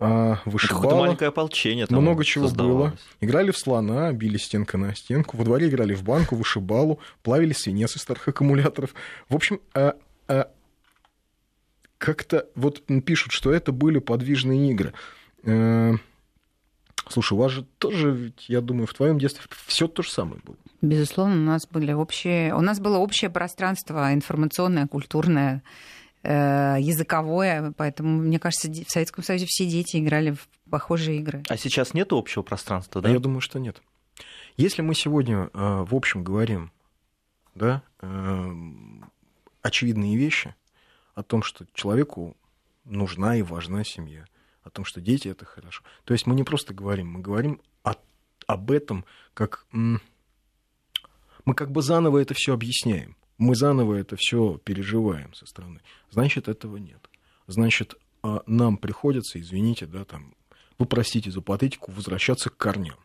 [0.00, 0.86] вышибала.
[0.86, 2.94] Это маленькое ополчение там Много чего было.
[3.20, 5.36] Играли в слона, били стенка на стенку.
[5.36, 8.94] Во дворе играли в банку, вышибалу, плавили свинец из старых аккумуляторов.
[9.28, 9.94] В общем, а,
[10.28, 10.48] а,
[11.98, 14.94] как-то вот пишут, что это были подвижные игры.
[15.44, 15.92] Э,
[17.08, 20.40] слушай, у вас же тоже, ведь, я думаю, в твоем детстве все то же самое
[20.42, 20.56] было.
[20.80, 25.62] Безусловно, у нас были общие, у нас было общее пространство информационное, культурное,
[26.22, 31.42] языковое, поэтому, мне кажется, в Советском Союзе все дети играли в похожие игры.
[31.48, 33.08] А сейчас нет общего пространства, да?
[33.08, 33.80] А я думаю, что нет.
[34.56, 36.70] Если мы сегодня э, в общем говорим,
[37.54, 37.82] да,
[39.62, 40.54] очевидные вещи,
[41.14, 42.36] о том, что человеку
[42.84, 44.24] нужна и важна семья,
[44.62, 45.82] о том, что дети это хорошо.
[46.04, 47.94] То есть мы не просто говорим, мы говорим о,
[48.46, 49.04] об этом,
[49.34, 55.80] как мы как бы заново это все объясняем, мы заново это все переживаем со стороны.
[56.10, 57.08] Значит, этого нет.
[57.46, 60.34] Значит, а, нам приходится, извините, да, там,
[60.78, 62.98] вы простите за патетику, возвращаться к корням.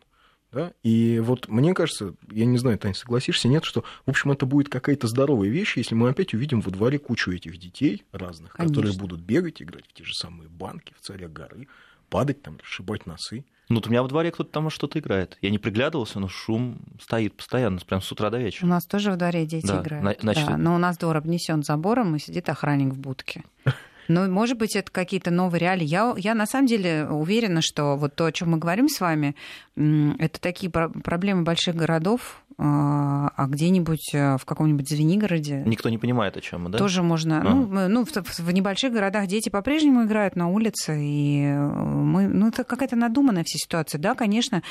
[0.52, 0.72] Да?
[0.82, 4.68] И вот мне кажется, я не знаю, Таня, согласишься, нет, что, в общем, это будет
[4.68, 8.74] какая-то здоровая вещь, если мы опять увидим во дворе кучу этих детей разных, Конечно.
[8.74, 11.66] которые будут бегать, играть в те же самые банки, в царя горы,
[12.08, 13.44] падать там, расшибать носы.
[13.68, 15.38] Ну, вот у меня во дворе кто-то там что-то играет.
[15.42, 18.64] Я не приглядывался, но шум стоит постоянно, прям с утра до вечера.
[18.64, 20.20] У нас тоже во дворе дети да, играют.
[20.20, 20.46] Значит...
[20.46, 23.42] Да, но у нас двор обнесен забором, и сидит охранник в будке.
[24.08, 25.84] Ну, может быть, это какие-то новые реалии.
[25.84, 29.34] Я, я на самом деле уверена, что вот то, о чем мы говорим с вами,
[29.74, 35.62] это такие проблемы больших городов, а, а где-нибудь э, в каком-нибудь Звенигороде...
[35.66, 36.78] Никто не понимает, о чем мы, да?
[36.78, 37.40] Тоже можно...
[37.40, 37.44] А.
[37.44, 42.28] Ну, ну в, в небольших городах дети по-прежнему играют на улице, и э, мы...
[42.28, 43.98] Ну, это какая-то надуманная вся ситуация.
[44.00, 44.62] Да, конечно,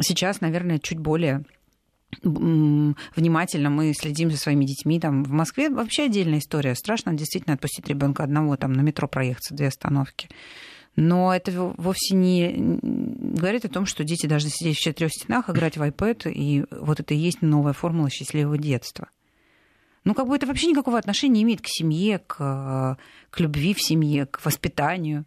[0.00, 1.44] сейчас, наверное, чуть более
[2.22, 5.00] внимательно мы следим за своими детьми.
[5.00, 6.74] Там в Москве вообще отдельная история.
[6.74, 10.28] Страшно действительно отпустить ребенка одного, там на метро проехаться две остановки.
[10.94, 15.78] Но это вовсе не говорит о том, что дети должны сидеть в четырех стенах, играть
[15.78, 19.08] в iPad, и вот это и есть новая формула счастливого детства.
[20.04, 22.98] Ну, как бы это вообще никакого отношения не имеет к семье, к,
[23.30, 25.24] к любви в семье, к воспитанию.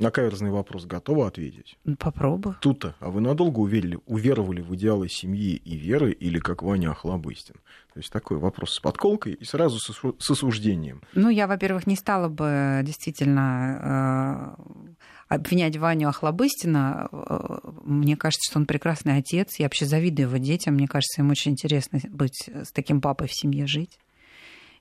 [0.00, 1.76] На каверзный вопрос готова ответить?
[1.84, 2.54] Ну, попробуй.
[2.62, 2.94] Тут-то.
[3.00, 7.56] А вы надолго уверили, уверовали в идеалы семьи и веры или как Ваня Охлобыстин?
[7.92, 11.02] То есть такой вопрос с подколкой и сразу с осуждением.
[11.12, 14.94] Ну, я, во-первых, не стала бы действительно э,
[15.28, 17.08] обвинять Ваню Охлобыстина.
[17.12, 19.58] Э, мне кажется, что он прекрасный отец.
[19.58, 20.74] Я вообще завидую его детям.
[20.74, 23.98] Мне кажется, им очень интересно быть с таким папой в семье жить.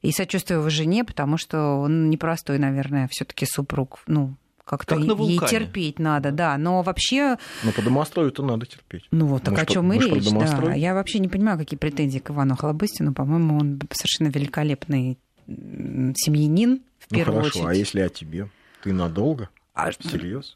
[0.01, 3.99] И сочувствую его жене, потому что он непростой, наверное, все таки супруг.
[4.08, 4.36] Ну,
[4.69, 6.55] как-то как ей терпеть надо, да.
[6.58, 7.38] Но вообще...
[7.63, 9.03] Ну, по домострою-то надо терпеть.
[9.10, 10.75] Ну вот, так мы о чем мы речь, да.
[10.75, 13.15] Я вообще не понимаю, какие претензии к Ивану Холобыстину.
[13.15, 17.75] По-моему, он совершенно великолепный семьянин, в ну, первую ну, хорошо, очередь.
[17.75, 18.49] а если о тебе?
[18.84, 19.49] Ты надолго?
[19.73, 20.55] А, Серьезно?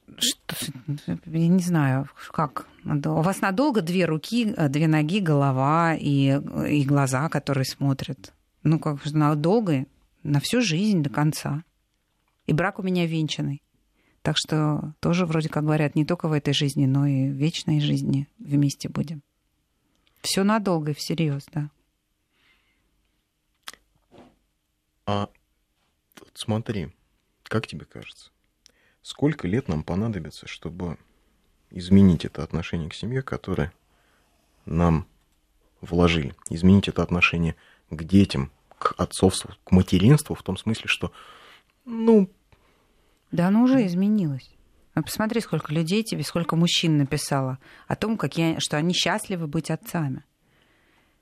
[1.25, 2.67] Я не знаю, как.
[2.85, 8.31] У вас надолго две руки, две ноги, голова и, и глаза, которые смотрят.
[8.61, 9.85] Ну, как надолго,
[10.21, 11.63] на всю жизнь до конца.
[12.45, 13.63] И брак у меня венчанный.
[14.23, 17.81] Так что тоже вроде как говорят, не только в этой жизни, но и в вечной
[17.81, 19.21] жизни вместе будем.
[20.21, 21.69] Все надолго и всерьез, да.
[25.05, 25.29] А
[26.21, 26.93] вот смотри,
[27.43, 28.31] как тебе кажется,
[29.01, 30.97] сколько лет нам понадобится, чтобы
[31.69, 33.73] изменить это отношение к семье, которое
[34.65, 35.05] нам
[35.81, 37.57] вложили, изменить это отношение
[37.89, 41.11] к детям, к отцовству, к материнству, в том смысле, что,
[41.83, 42.29] ну,
[43.33, 44.49] да, оно уже изменилось.
[44.95, 49.71] Ну, посмотри, сколько людей тебе, сколько мужчин написало о том, какие, что они счастливы быть
[49.71, 50.23] отцами.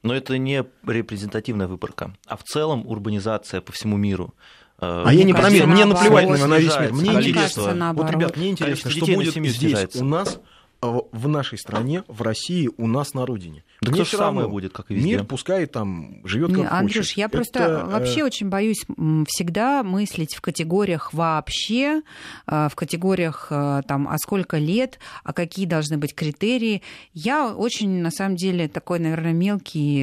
[0.04, 4.34] Но это не репрезентативная выборка, а в целом урбанизация по всему миру.
[4.80, 6.91] Э, а я не про мир, мне наплевать на весь мир.
[6.91, 10.39] Мне интересно, вот, ребят, мне интересно, что будет здесь у нас
[10.82, 13.63] в нашей стране, в России, у нас на родине.
[13.82, 15.10] Да Мне все самое будет, как и везде.
[15.10, 17.17] Мир пускай там живет как Не, Андрюш, хочет.
[17.17, 18.24] я просто Это, вообще э...
[18.24, 18.84] очень боюсь
[19.28, 22.02] всегда мыслить в категориях вообще,
[22.48, 26.82] э, в категориях э, там, а сколько лет, а какие должны быть критерии.
[27.13, 30.02] Я очень, на самом деле, такой, наверное, мелкий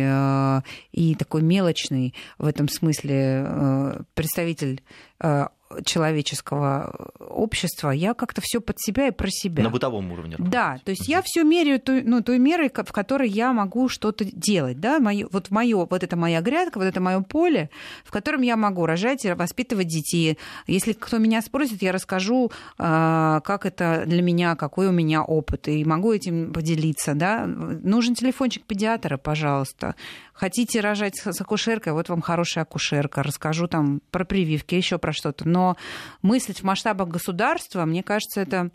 [0.92, 4.82] и такой мелочный в этом смысле представитель
[5.84, 9.62] человеческого общества, я как-то все под себя и про себя.
[9.62, 10.36] На бытовом уровне.
[10.38, 14.24] Да, то есть я все меряю той, ну, той мерой, в которой я могу что-то
[14.24, 14.80] делать.
[14.80, 14.98] Да?
[14.98, 17.70] Моё, вот, моё, вот это моя грядка, вот это мое поле,
[18.04, 20.38] в котором я могу рожать и воспитывать детей.
[20.66, 25.68] Если кто меня спросит, я расскажу, а, как это для меня, какой у меня опыт,
[25.68, 27.14] и могу этим поделиться.
[27.14, 27.46] Да?
[27.46, 29.94] Нужен телефончик педиатра, пожалуйста.
[30.38, 35.48] Хотите рожать с акушеркой, вот вам хорошая акушерка, расскажу там про прививки, еще про что-то.
[35.48, 35.76] Но
[36.22, 38.70] мыслить в масштабах государства, мне кажется, это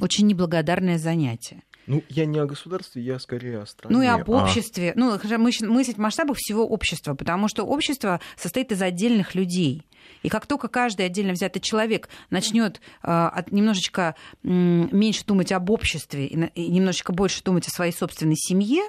[0.00, 1.64] очень неблагодарное занятие.
[1.88, 3.96] Ну, я не о государстве, я скорее о стране.
[3.96, 4.44] Ну и об а...
[4.44, 4.92] обществе.
[4.94, 9.88] Ну, мыслить в масштабах всего общества, потому что общество состоит из отдельных людей.
[10.22, 16.28] И как только каждый отдельно взятый человек начнет э, немножечко э, меньше думать об обществе
[16.28, 18.84] и, и немножечко больше думать о своей собственной семье,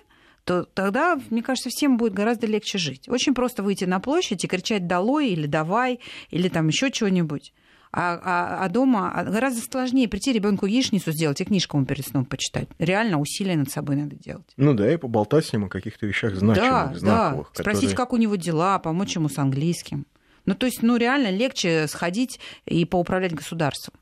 [0.48, 3.10] то тогда, мне кажется, всем будет гораздо легче жить.
[3.10, 7.54] Очень просто выйти на площадь и кричать «долой» или «давай» или там еще чего-нибудь.
[7.92, 12.06] А, а, а дома а гораздо сложнее прийти ребенку яичницу сделать и книжку ему перед
[12.06, 12.70] сном почитать.
[12.80, 14.50] Реально усилия над собой надо делать.
[14.56, 17.52] Ну да, и поболтать с ним о каких-то вещах значимых, да, знаковых.
[17.54, 20.06] Да, спросить, как у него дела, помочь ему с английским.
[20.46, 23.96] Ну, то есть, ну, реально легче сходить и поуправлять государством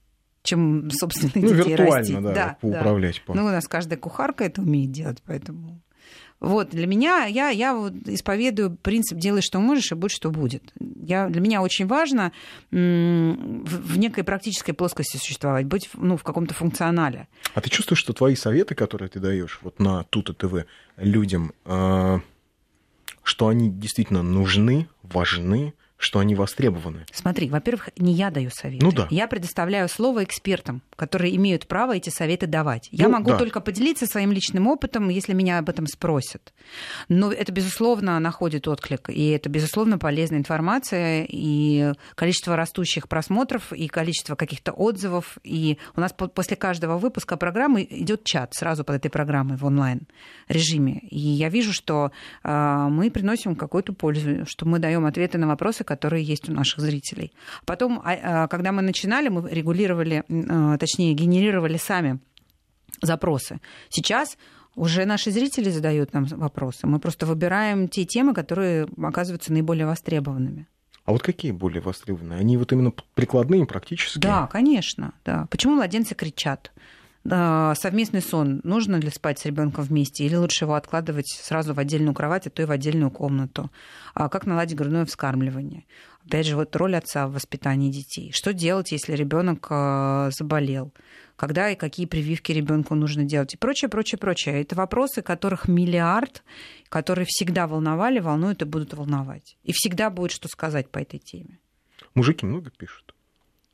[0.43, 2.21] чем собственных ну, детей виртуально, растить.
[2.21, 3.23] да, да поуправлять.
[3.27, 3.33] Да.
[3.33, 5.81] Ну, у нас каждая кухарка это умеет делать, поэтому...
[6.45, 10.61] Вот, для меня, я, я вот исповедую принцип «делай, что можешь, и будь, что будет».
[10.79, 12.31] Я, для меня очень важно
[12.69, 17.27] в, некой практической плоскости существовать, быть ну, в каком-то функционале.
[17.55, 22.19] А ты чувствуешь, что твои советы, которые ты даешь вот на Тута ТВ людям, э,
[23.23, 25.73] что они действительно нужны, важны,
[26.05, 27.05] что они востребованы.
[27.11, 28.85] Смотри, во-первых, не я даю советы.
[28.85, 29.07] Ну да.
[29.09, 32.87] Я предоставляю слово экспертам, которые имеют право эти советы давать.
[32.91, 33.37] Я ну, могу да.
[33.37, 36.53] только поделиться своим личным опытом, если меня об этом спросят.
[37.09, 43.87] Но это, безусловно, находит отклик, и это, безусловно, полезная информация, и количество растущих просмотров, и
[43.87, 45.39] количество каких-то отзывов.
[45.43, 50.99] И у нас после каждого выпуска программы идет чат сразу под этой программой в онлайн-режиме.
[51.09, 52.11] И я вижу, что
[52.43, 56.79] э, мы приносим какую-то пользу, что мы даем ответы на вопросы, которые есть у наших
[56.79, 57.31] зрителей.
[57.65, 62.19] Потом, а, а, когда мы начинали, мы регулировали, а, точнее, генерировали сами
[63.01, 63.59] запросы.
[63.89, 64.37] Сейчас
[64.75, 66.87] уже наши зрители задают нам вопросы.
[66.87, 70.67] Мы просто выбираем те темы, которые оказываются наиболее востребованными.
[71.05, 72.39] А вот какие более востребованные?
[72.39, 74.21] Они вот именно прикладные, практические?
[74.21, 75.13] Да, конечно.
[75.23, 75.47] Да.
[75.51, 76.71] Почему младенцы кричат?
[77.27, 82.13] Совместный сон нужно ли спать с ребенком вместе или лучше его откладывать сразу в отдельную
[82.13, 83.71] кровать, а то и в отдельную комнату?
[84.13, 85.85] А как наладить грудное вскармливание?
[86.25, 88.31] Опять же, вот роль отца в воспитании детей.
[88.31, 90.93] Что делать, если ребенок а, заболел?
[91.35, 93.53] Когда и какие прививки ребенку нужно делать?
[93.55, 94.61] И прочее, прочее, прочее.
[94.61, 96.43] Это вопросы, которых миллиард,
[96.89, 99.57] которые всегда волновали, волнуют и будут волновать.
[99.63, 101.59] И всегда будет что сказать по этой теме.
[102.13, 103.14] Мужики много пишут.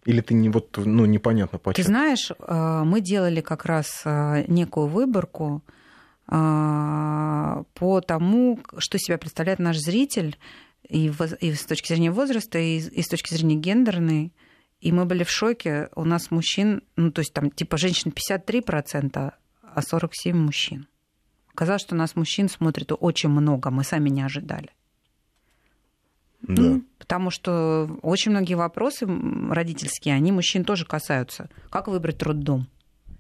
[0.06, 1.84] Или ты не вот, ну, непонятно почему?
[1.84, 5.64] Ты знаешь, э, мы делали как раз э, некую выборку
[6.28, 10.38] э, по тому, что себя представляет наш зритель
[10.90, 14.34] и, и с точки зрения возраста, и, и с точки зрения гендерной.
[14.80, 15.90] И мы были в шоке.
[15.96, 20.88] У нас мужчин, ну, то есть там типа женщин 53%, а 47 мужчин.
[21.54, 24.70] Оказалось, что у нас мужчин смотрит очень много, мы сами не ожидали.
[26.42, 26.62] Да.
[26.62, 29.06] Ну, потому что очень многие вопросы
[29.50, 31.50] родительские, они мужчин тоже касаются.
[31.70, 32.68] Как выбрать роддом?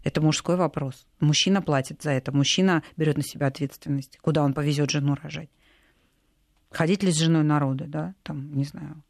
[0.03, 1.05] Это мужской вопрос.
[1.19, 5.49] Мужчина платит за это, мужчина берет на себя ответственность, куда он повезет жену рожать.
[6.71, 9.03] Ходить ли с женой народы, да, там, не знаю,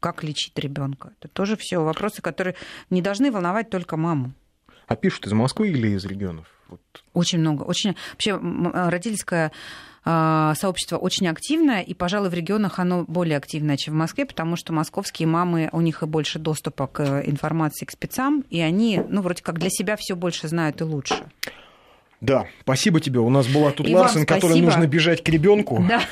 [0.00, 1.12] как лечить ребенка.
[1.18, 2.56] Это тоже все вопросы, которые
[2.90, 4.32] не должны волновать только маму.
[4.88, 6.46] А пишут из Москвы или из регионов?
[6.68, 6.80] Вот.
[7.14, 7.62] Очень много.
[7.62, 7.96] Очень...
[8.12, 9.52] Вообще родительская
[10.04, 14.72] сообщество очень активное, и, пожалуй, в регионах оно более активное, чем в Москве, потому что
[14.72, 19.42] московские мамы, у них и больше доступа к информации, к спецам, и они, ну, вроде
[19.42, 21.24] как для себя все больше знают и лучше.
[22.22, 23.18] Да, спасибо тебе.
[23.18, 26.02] У нас была тут и Ларсен, которой нужно бежать к ребенку да.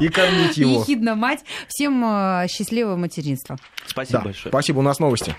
[0.00, 0.80] и кормить его.
[0.80, 1.44] Ехидно мать.
[1.68, 3.56] Всем э, счастливого материнства.
[3.86, 4.24] Спасибо да.
[4.24, 4.50] большое.
[4.50, 4.80] Спасибо.
[4.80, 5.36] У нас новости.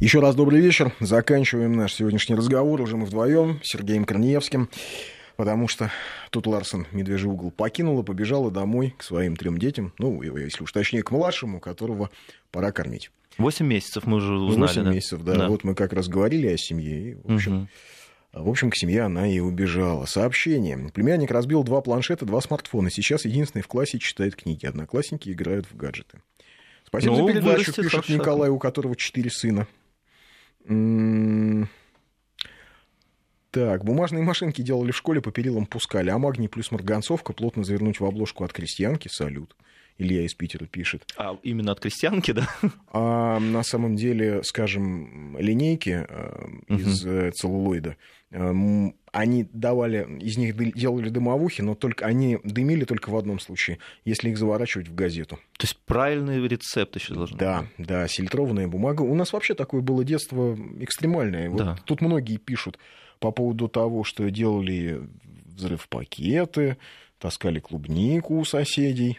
[0.00, 0.94] Еще раз добрый вечер.
[0.98, 4.70] Заканчиваем наш сегодняшний разговор уже мы вдвоем с Сергеем Корнеевским,
[5.36, 5.92] потому что
[6.30, 11.02] тут Ларсен Медвежий угол покинула, побежала домой к своим трем детям, ну, если уж точнее,
[11.02, 12.08] к младшему, которого
[12.50, 13.10] пора кормить.
[13.36, 14.68] Восемь месяцев мы уже узнали.
[14.68, 14.90] Восемь да?
[14.90, 15.34] месяцев, да.
[15.34, 15.48] да.
[15.48, 17.10] Вот мы как раз говорили о семье.
[17.10, 17.68] И, в общем,
[18.32, 18.44] угу.
[18.44, 20.06] В общем, к семье она и убежала.
[20.06, 20.78] Сообщение.
[20.94, 22.90] Племянник разбил два планшета, два смартфона.
[22.90, 24.64] Сейчас единственный в классе читает книги.
[24.64, 26.22] Одноклассники играют в гаджеты.
[26.86, 29.66] Спасибо ну, за передачу, пишет Николай, у которого четыре сына.
[33.50, 37.98] Так, бумажные машинки делали в школе, по перилам пускали, а магний плюс марганцовка плотно завернуть
[37.98, 39.56] в обложку от крестьянки, салют.
[39.98, 41.04] Илья из Питера пишет.
[41.18, 42.48] А именно от крестьянки, да?
[42.92, 47.30] А на самом деле, скажем, линейки э, из угу.
[47.32, 47.96] целлулоида,
[48.32, 54.30] они давали, из них делали дымовухи, но только они дымили только в одном случае, если
[54.30, 55.36] их заворачивать в газету.
[55.58, 57.86] То есть правильный рецепт еще должен Да, быть.
[57.88, 59.02] да, сильтрованная бумага.
[59.02, 61.50] У нас вообще такое было детство экстремальное.
[61.50, 62.78] Вот тут многие пишут
[63.18, 65.00] по поводу того, что делали
[65.46, 66.76] взрыв пакеты,
[67.18, 69.18] таскали клубнику у соседей.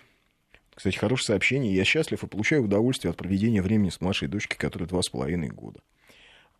[0.74, 1.76] Кстати, хорошее сообщение.
[1.76, 5.50] Я счастлив и получаю удовольствие от проведения времени с младшей дочкой, которой два с половиной
[5.50, 5.82] года.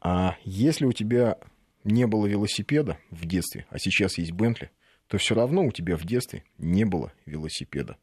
[0.02, 1.38] А если у тебя
[1.84, 4.72] не было велосипеда в детстве, а сейчас есть Бентли,
[5.08, 7.98] то все равно у тебя в детстве не было велосипеда.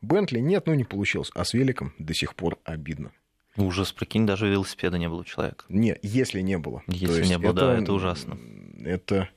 [0.00, 3.12] Бентли нет, ну не получилось, а с великом до сих пор обидно.
[3.56, 5.64] Ужас, прикинь, даже велосипеда не было у человека.
[5.68, 6.82] Нет, если не было.
[6.88, 8.38] Если не было, это, да, это ужасно.
[8.84, 9.28] Это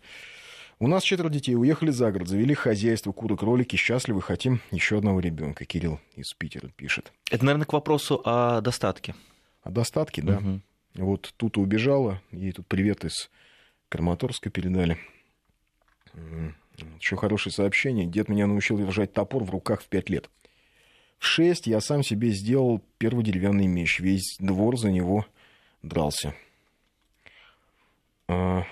[0.79, 5.19] у нас четверо детей, уехали за город, завели хозяйство, куры, кролики, счастливы, хотим еще одного
[5.19, 5.65] ребенка.
[5.65, 7.13] Кирилл из Питера пишет.
[7.31, 9.15] Это, наверное, к вопросу о достатке.
[9.63, 10.37] О достатке, да.
[10.37, 10.61] Угу.
[10.95, 13.29] Вот тут убежала, ей тут привет из
[13.89, 14.97] Краматорска передали.
[16.99, 18.05] Еще хорошее сообщение.
[18.05, 20.29] Дед меня научил держать топор в руках в пять лет.
[21.19, 23.99] В шесть я сам себе сделал первый деревянный меч.
[23.99, 25.25] Весь двор за него
[25.81, 26.35] дрался.
[28.27, 28.65] А,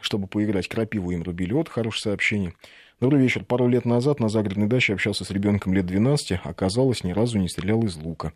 [0.00, 1.52] чтобы поиграть крапиву им рубили.
[1.52, 2.54] Вот хорошее сообщение.
[3.00, 3.44] Добрый вечер.
[3.44, 6.40] Пару лет назад на загородной даче общался с ребенком лет 12.
[6.44, 8.32] Оказалось, ни разу не стрелял из лука.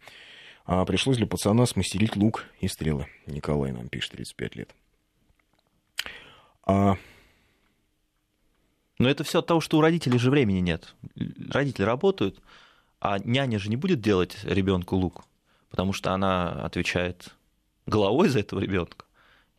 [0.66, 3.07] А пришлось для пацана смастерить лук и стрелы.
[3.27, 4.75] Николай нам пишет, 35 лет.
[6.64, 6.96] А...
[8.99, 10.94] Но это все от того, что у родителей же времени нет.
[11.51, 12.40] Родители работают,
[13.01, 15.25] а няня же не будет делать ребенку лук,
[15.70, 17.35] потому что она отвечает
[17.87, 19.07] головой за этого ребенка.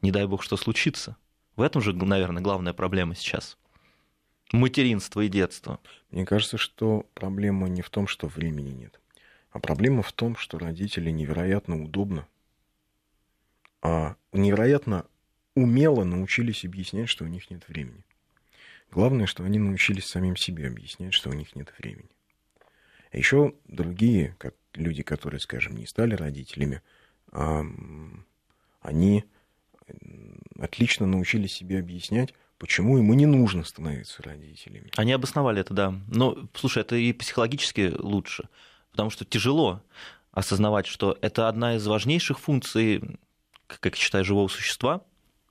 [0.01, 1.17] Не дай бог, что случится.
[1.55, 3.57] В этом же, наверное, главная проблема сейчас.
[4.51, 5.79] Материнство и детство.
[6.11, 8.99] Мне кажется, что проблема не в том, что времени нет,
[9.51, 12.27] а проблема в том, что родители невероятно удобно,
[13.81, 15.05] а невероятно
[15.55, 18.03] умело научились объяснять, что у них нет времени.
[18.91, 22.09] Главное, что они научились самим себе объяснять, что у них нет времени.
[23.11, 26.81] А еще другие как люди, которые, скажем, не стали родителями,
[28.81, 29.25] они
[30.59, 34.91] отлично научились себе объяснять, почему ему не нужно становиться родителями.
[34.95, 35.99] Они обосновали это, да.
[36.07, 38.47] Но, слушай, это и психологически лучше,
[38.91, 39.81] потому что тяжело
[40.31, 43.01] осознавать, что это одна из важнейших функций,
[43.67, 45.03] как я считаю, живого существа,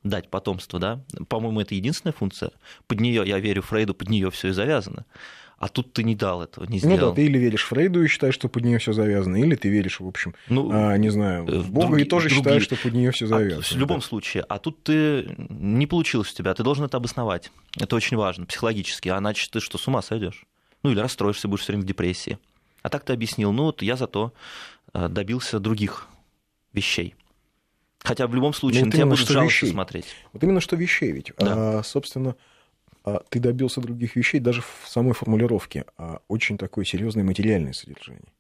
[0.03, 1.05] дать потомство, да.
[1.29, 2.51] По-моему, это единственная функция.
[2.87, 5.05] Под нее, я верю Фрейду, под нее все и завязано
[5.61, 6.97] а тут ты не дал этого, не сделал.
[6.97, 9.69] Ну да, ты или веришь Фрейду и считаешь, что под нее все завязано, или ты
[9.69, 12.43] веришь, в общем, ну, а, не знаю, в Бога други, и тоже другие.
[12.43, 13.63] считаешь, что под нее все завязано.
[13.71, 14.07] А, в любом да.
[14.07, 17.53] случае, а тут ты не получилось у тебя, ты должен это обосновать.
[17.79, 20.47] Это очень важно, психологически, а иначе ты что, с ума сойдешь?
[20.83, 22.39] Ну или расстроишься, будешь все время в депрессии.
[22.81, 24.33] А так ты объяснил, ну вот я зато
[24.95, 26.09] э, добился других
[26.73, 27.15] вещей.
[28.03, 30.07] Хотя в любом случае вот на тебя будут жалостью смотреть.
[30.33, 31.33] Вот именно что вещей ведь.
[31.39, 31.79] Да.
[31.79, 32.35] А, собственно,
[33.05, 38.33] а ты добился других вещей даже в самой формулировке, а очень такое серьезное материальное содержание.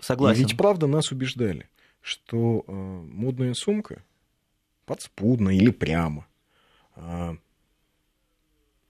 [0.00, 0.40] Согласен.
[0.40, 1.68] И ведь правда нас убеждали,
[2.00, 4.02] что э, модная сумка
[4.84, 6.26] подспудно или прямо,
[6.96, 7.36] э,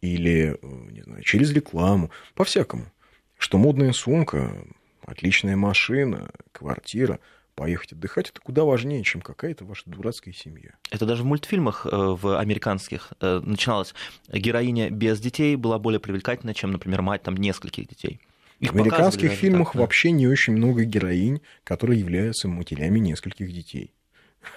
[0.00, 2.86] или, э, не знаю, через рекламу, по-всякому,
[3.38, 4.64] что модная сумка,
[5.04, 7.20] отличная машина, квартира–
[7.54, 10.70] поехать отдыхать, это куда важнее, чем какая-то ваша дурацкая семья.
[10.90, 13.94] Это даже в мультфильмах э, в американских э, начиналось.
[14.28, 18.20] Героиня без детей была более привлекательна, чем, например, мать там нескольких детей.
[18.60, 19.80] Их в американских фильмах так, да.
[19.80, 23.92] вообще не очень много героинь, которые являются матерями нескольких детей.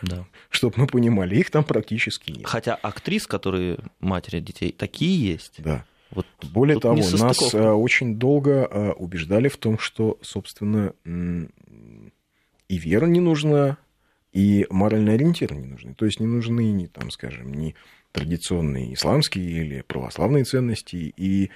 [0.02, 0.26] Да.
[0.50, 2.46] Чтобы мы понимали, их там практически нет.
[2.46, 5.56] Хотя актрис, которые матери детей, такие есть.
[5.58, 5.86] Да.
[6.12, 10.94] Вот Более того, нас э, очень долго убеждали в том, что, собственно,
[12.68, 13.78] и вера не нужна,
[14.34, 15.94] и моральный ориентир не нужны.
[15.94, 17.76] То есть не нужны, ни, там, скажем, ни
[18.12, 21.52] традиционные исламские или православные ценности, и,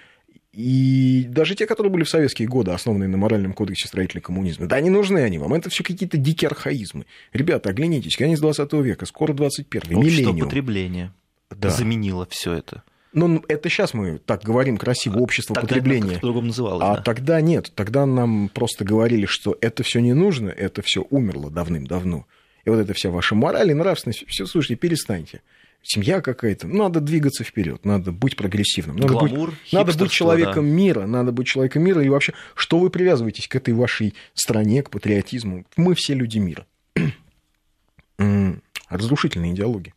[0.54, 4.68] и даже те, которые были в советские годы, основанные на моральном кодексе строителей коммунизма.
[4.68, 5.54] Да, не нужны они вам.
[5.54, 7.06] Это все какие-то дикие архаизмы.
[7.34, 10.48] Ребята, оглянитесь, конец 20 века, скоро 21 Общество миллениум.
[10.48, 11.14] потребления
[11.50, 11.70] да.
[11.70, 12.84] заменило все это.
[13.12, 16.12] Ну, это сейчас мы так говорим красиво, общество тогда потребления.
[16.12, 16.84] Это по-другому называлось.
[16.84, 17.02] А да.
[17.02, 17.72] тогда нет.
[17.74, 22.28] Тогда нам просто говорили, что это все не нужно, это все умерло давным-давно.
[22.66, 25.42] И вот эта вся ваша мораль и нравственность, все, слушайте, перестаньте.
[25.82, 30.76] Семья какая-то, надо двигаться вперед, надо быть прогрессивным, надо, Гламур, быть, надо быть человеком да.
[30.76, 32.04] мира, надо быть человеком мира.
[32.04, 35.66] И вообще, что вы привязываетесь к этой вашей стране, к патриотизму?
[35.78, 36.68] Мы все люди мира.
[38.90, 39.94] Разрушительные идеологии.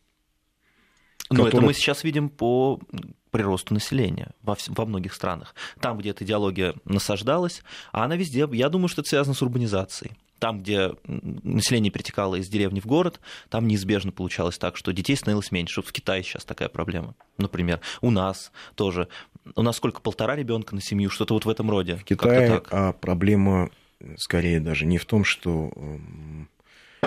[1.33, 1.53] Но которых...
[1.53, 2.79] это мы сейчас видим по
[3.31, 5.55] приросту населения во, во многих странах.
[5.79, 10.11] Там, где эта идеология насаждалась, а она везде, я думаю, что это связано с урбанизацией.
[10.37, 13.19] Там, где население перетекало из деревни в город,
[13.49, 15.81] там неизбежно получалось так, что детей становилось меньше.
[15.81, 17.79] В Китае сейчас такая проблема, например.
[18.01, 19.07] У нас тоже.
[19.55, 21.95] У нас сколько, полтора ребенка на семью, что-то вот в этом роде.
[21.95, 23.69] В Китае а проблема
[24.17, 25.71] скорее даже не в том, что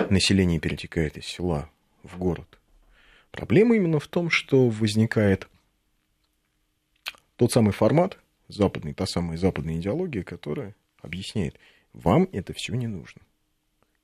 [0.09, 1.69] население перетекает из села
[2.03, 2.56] в город.
[3.31, 5.47] Проблема именно в том, что возникает
[7.35, 8.17] тот самый формат,
[8.47, 11.59] западный, та самая западная идеология, которая объясняет,
[11.93, 13.21] вам это все не нужно.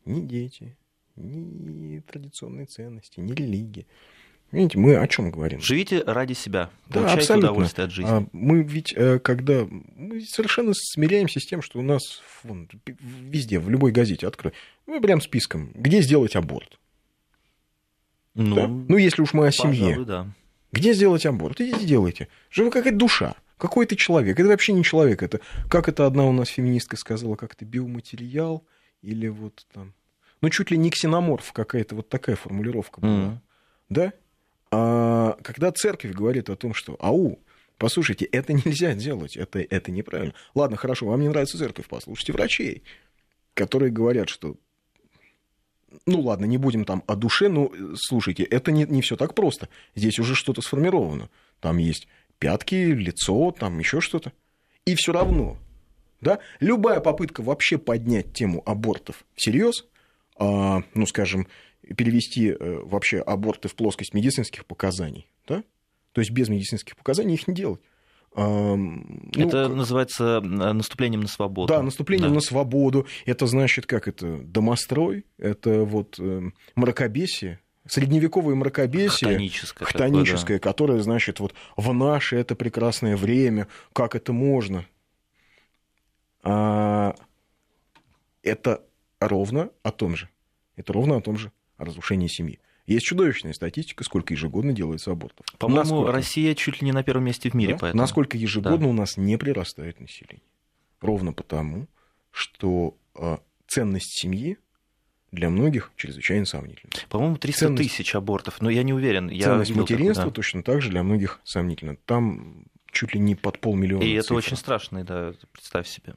[0.06, 0.76] Ни дети,
[1.16, 3.86] ни традиционные ценности, ни религия.
[4.52, 5.62] Видите, мы о чем говорим?
[5.62, 7.50] Живите ради себя, да, получайте абсолютно.
[7.50, 8.12] удовольствие от жизни.
[8.12, 13.58] А мы ведь, э, когда мы совершенно смиряемся с тем, что у нас вон, везде,
[13.58, 14.54] в любой газете открой,
[14.86, 16.78] мы прям списком, где сделать аборт.
[18.36, 18.68] Ну, да?
[18.68, 19.90] ну если уж мы о семье.
[19.90, 20.28] Пожалуй, да.
[20.72, 21.62] Где сделать аборт?
[21.62, 22.28] Идите делайте.
[22.50, 23.36] Живы какая-то душа.
[23.58, 24.40] Какой ты человек?
[24.40, 25.22] Это вообще не человек.
[25.22, 28.66] Это, как это одна у нас феминистка сказала, как это биоматериал
[29.02, 29.94] или вот там...
[30.42, 33.12] Ну, чуть ли не ксеноморф какая-то вот такая формулировка была.
[33.12, 33.38] Mm.
[33.90, 34.14] Да?
[34.72, 37.40] А когда церковь говорит о том, что ау,
[37.78, 40.34] послушайте, это нельзя делать, это, это неправильно.
[40.56, 42.84] Ладно, хорошо, вам не нравится церковь, послушайте врачей,
[43.54, 44.58] которые говорят, что
[46.06, 49.70] ну ладно, не будем там о душе, но слушайте, это не, не все так просто.
[49.96, 51.30] Здесь уже что-то сформировано.
[51.60, 52.08] Там есть
[52.40, 54.34] пятки, лицо, там еще что-то.
[54.86, 55.58] И все равно,
[56.22, 59.86] да, любая попытка вообще поднять тему абортов всерьез,
[60.36, 61.48] а, ну, скажем,
[61.96, 65.64] перевести э, вообще аборты в плоскость медицинских показаний, да?
[66.12, 67.82] То есть без медицинских показаний их не делать.
[68.36, 69.04] Ну,
[69.36, 69.76] это как...
[69.76, 71.72] называется наступлением на свободу.
[71.72, 72.36] Да, наступлением да.
[72.36, 73.06] на свободу.
[73.26, 80.64] Это значит, как это, домострой, это вот э, мракобесие, средневековое мракобесие, хтоническое, хтоническое такое, да.
[80.64, 84.86] которое, значит, вот в наше это прекрасное время, как это можно.
[86.42, 87.16] А,
[88.42, 88.84] это
[89.20, 90.30] ровно о том же.
[90.76, 92.60] Это ровно о том же разрушение семьи.
[92.86, 95.46] Есть чудовищная статистика, сколько ежегодно делается абортов.
[95.58, 96.12] По-моему, насколько...
[96.12, 97.74] Россия чуть ли не на первом месте в мире.
[97.74, 97.80] Да?
[97.80, 98.02] Поэтому...
[98.02, 98.88] Насколько ежегодно да.
[98.88, 100.44] у нас не прирастает население.
[101.00, 101.88] Ровно потому,
[102.32, 104.58] что э, ценность семьи
[105.32, 106.92] для многих чрезвычайно сомнительна.
[107.10, 107.90] По-моему, 300 ценность...
[107.90, 109.30] тысяч абортов, но я не уверен.
[109.30, 110.32] Я ценность материнства да.
[110.32, 111.96] точно так же для многих сомнительна.
[112.06, 114.04] Там чуть ли не под полмиллиона.
[114.04, 114.26] И цифр.
[114.26, 116.16] это очень страшно, да, представь себе.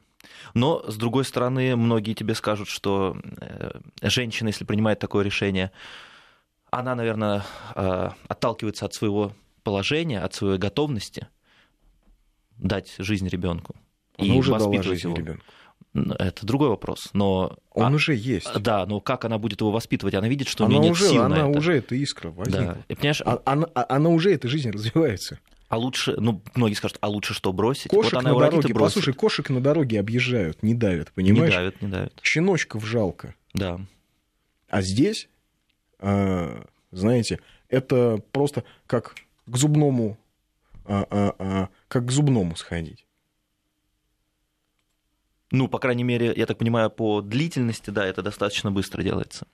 [0.55, 5.71] Но, с другой стороны, многие тебе скажут, что э, женщина, если принимает такое решение,
[6.71, 7.45] она, наверное,
[7.75, 11.29] э, отталкивается от своего положения, от своей готовности
[12.59, 13.75] дать жизнь ребенку.
[14.19, 15.17] И уже дала жизнь его.
[15.17, 15.45] ребенку.
[16.19, 18.53] Это другой вопрос, но он а, уже есть.
[18.61, 20.15] Да, но как она будет его воспитывать?
[20.15, 21.59] Она видит, что она у нее нет уже, сил она на это.
[21.59, 22.75] уже эта искра возникла.
[22.75, 22.85] Да.
[22.89, 25.39] И, понимаешь, а, она, а, она уже эта жизнь развивается.
[25.69, 27.91] А лучше, ну, многие скажут, а лучше что, бросить?
[27.91, 31.51] Кошек вот она на дороге, послушай, кошек на дороге объезжают, не давят, понимаешь?
[31.51, 32.13] Не давят, не давят.
[32.23, 33.35] Щеночков жалко.
[33.55, 33.81] Да.
[34.69, 35.29] А здесь,
[35.99, 39.15] знаете, это просто как
[39.47, 40.19] к зубному,
[40.85, 43.07] а, а, а, как к зубному сходить.
[45.53, 49.47] Ну, по крайней мере, я так понимаю, по длительности, да, это достаточно быстро делается.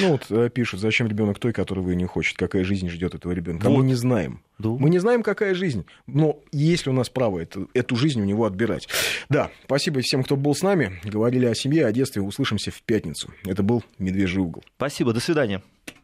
[0.00, 3.68] Ну вот э, пишут, зачем ребенок той, которого не хочет, какая жизнь ждет этого ребенка.
[3.68, 3.78] Вот.
[3.78, 4.42] мы не знаем.
[4.58, 4.68] Да.
[4.68, 5.84] Мы не знаем, какая жизнь.
[6.06, 8.88] Но есть ли у нас право эту, эту жизнь у него отбирать?
[9.28, 11.00] Да, спасибо всем, кто был с нами.
[11.02, 12.22] Говорили о семье, о детстве.
[12.22, 13.32] Услышимся в пятницу.
[13.44, 14.62] Это был «Медвежий угол».
[14.76, 15.62] Спасибо, до свидания.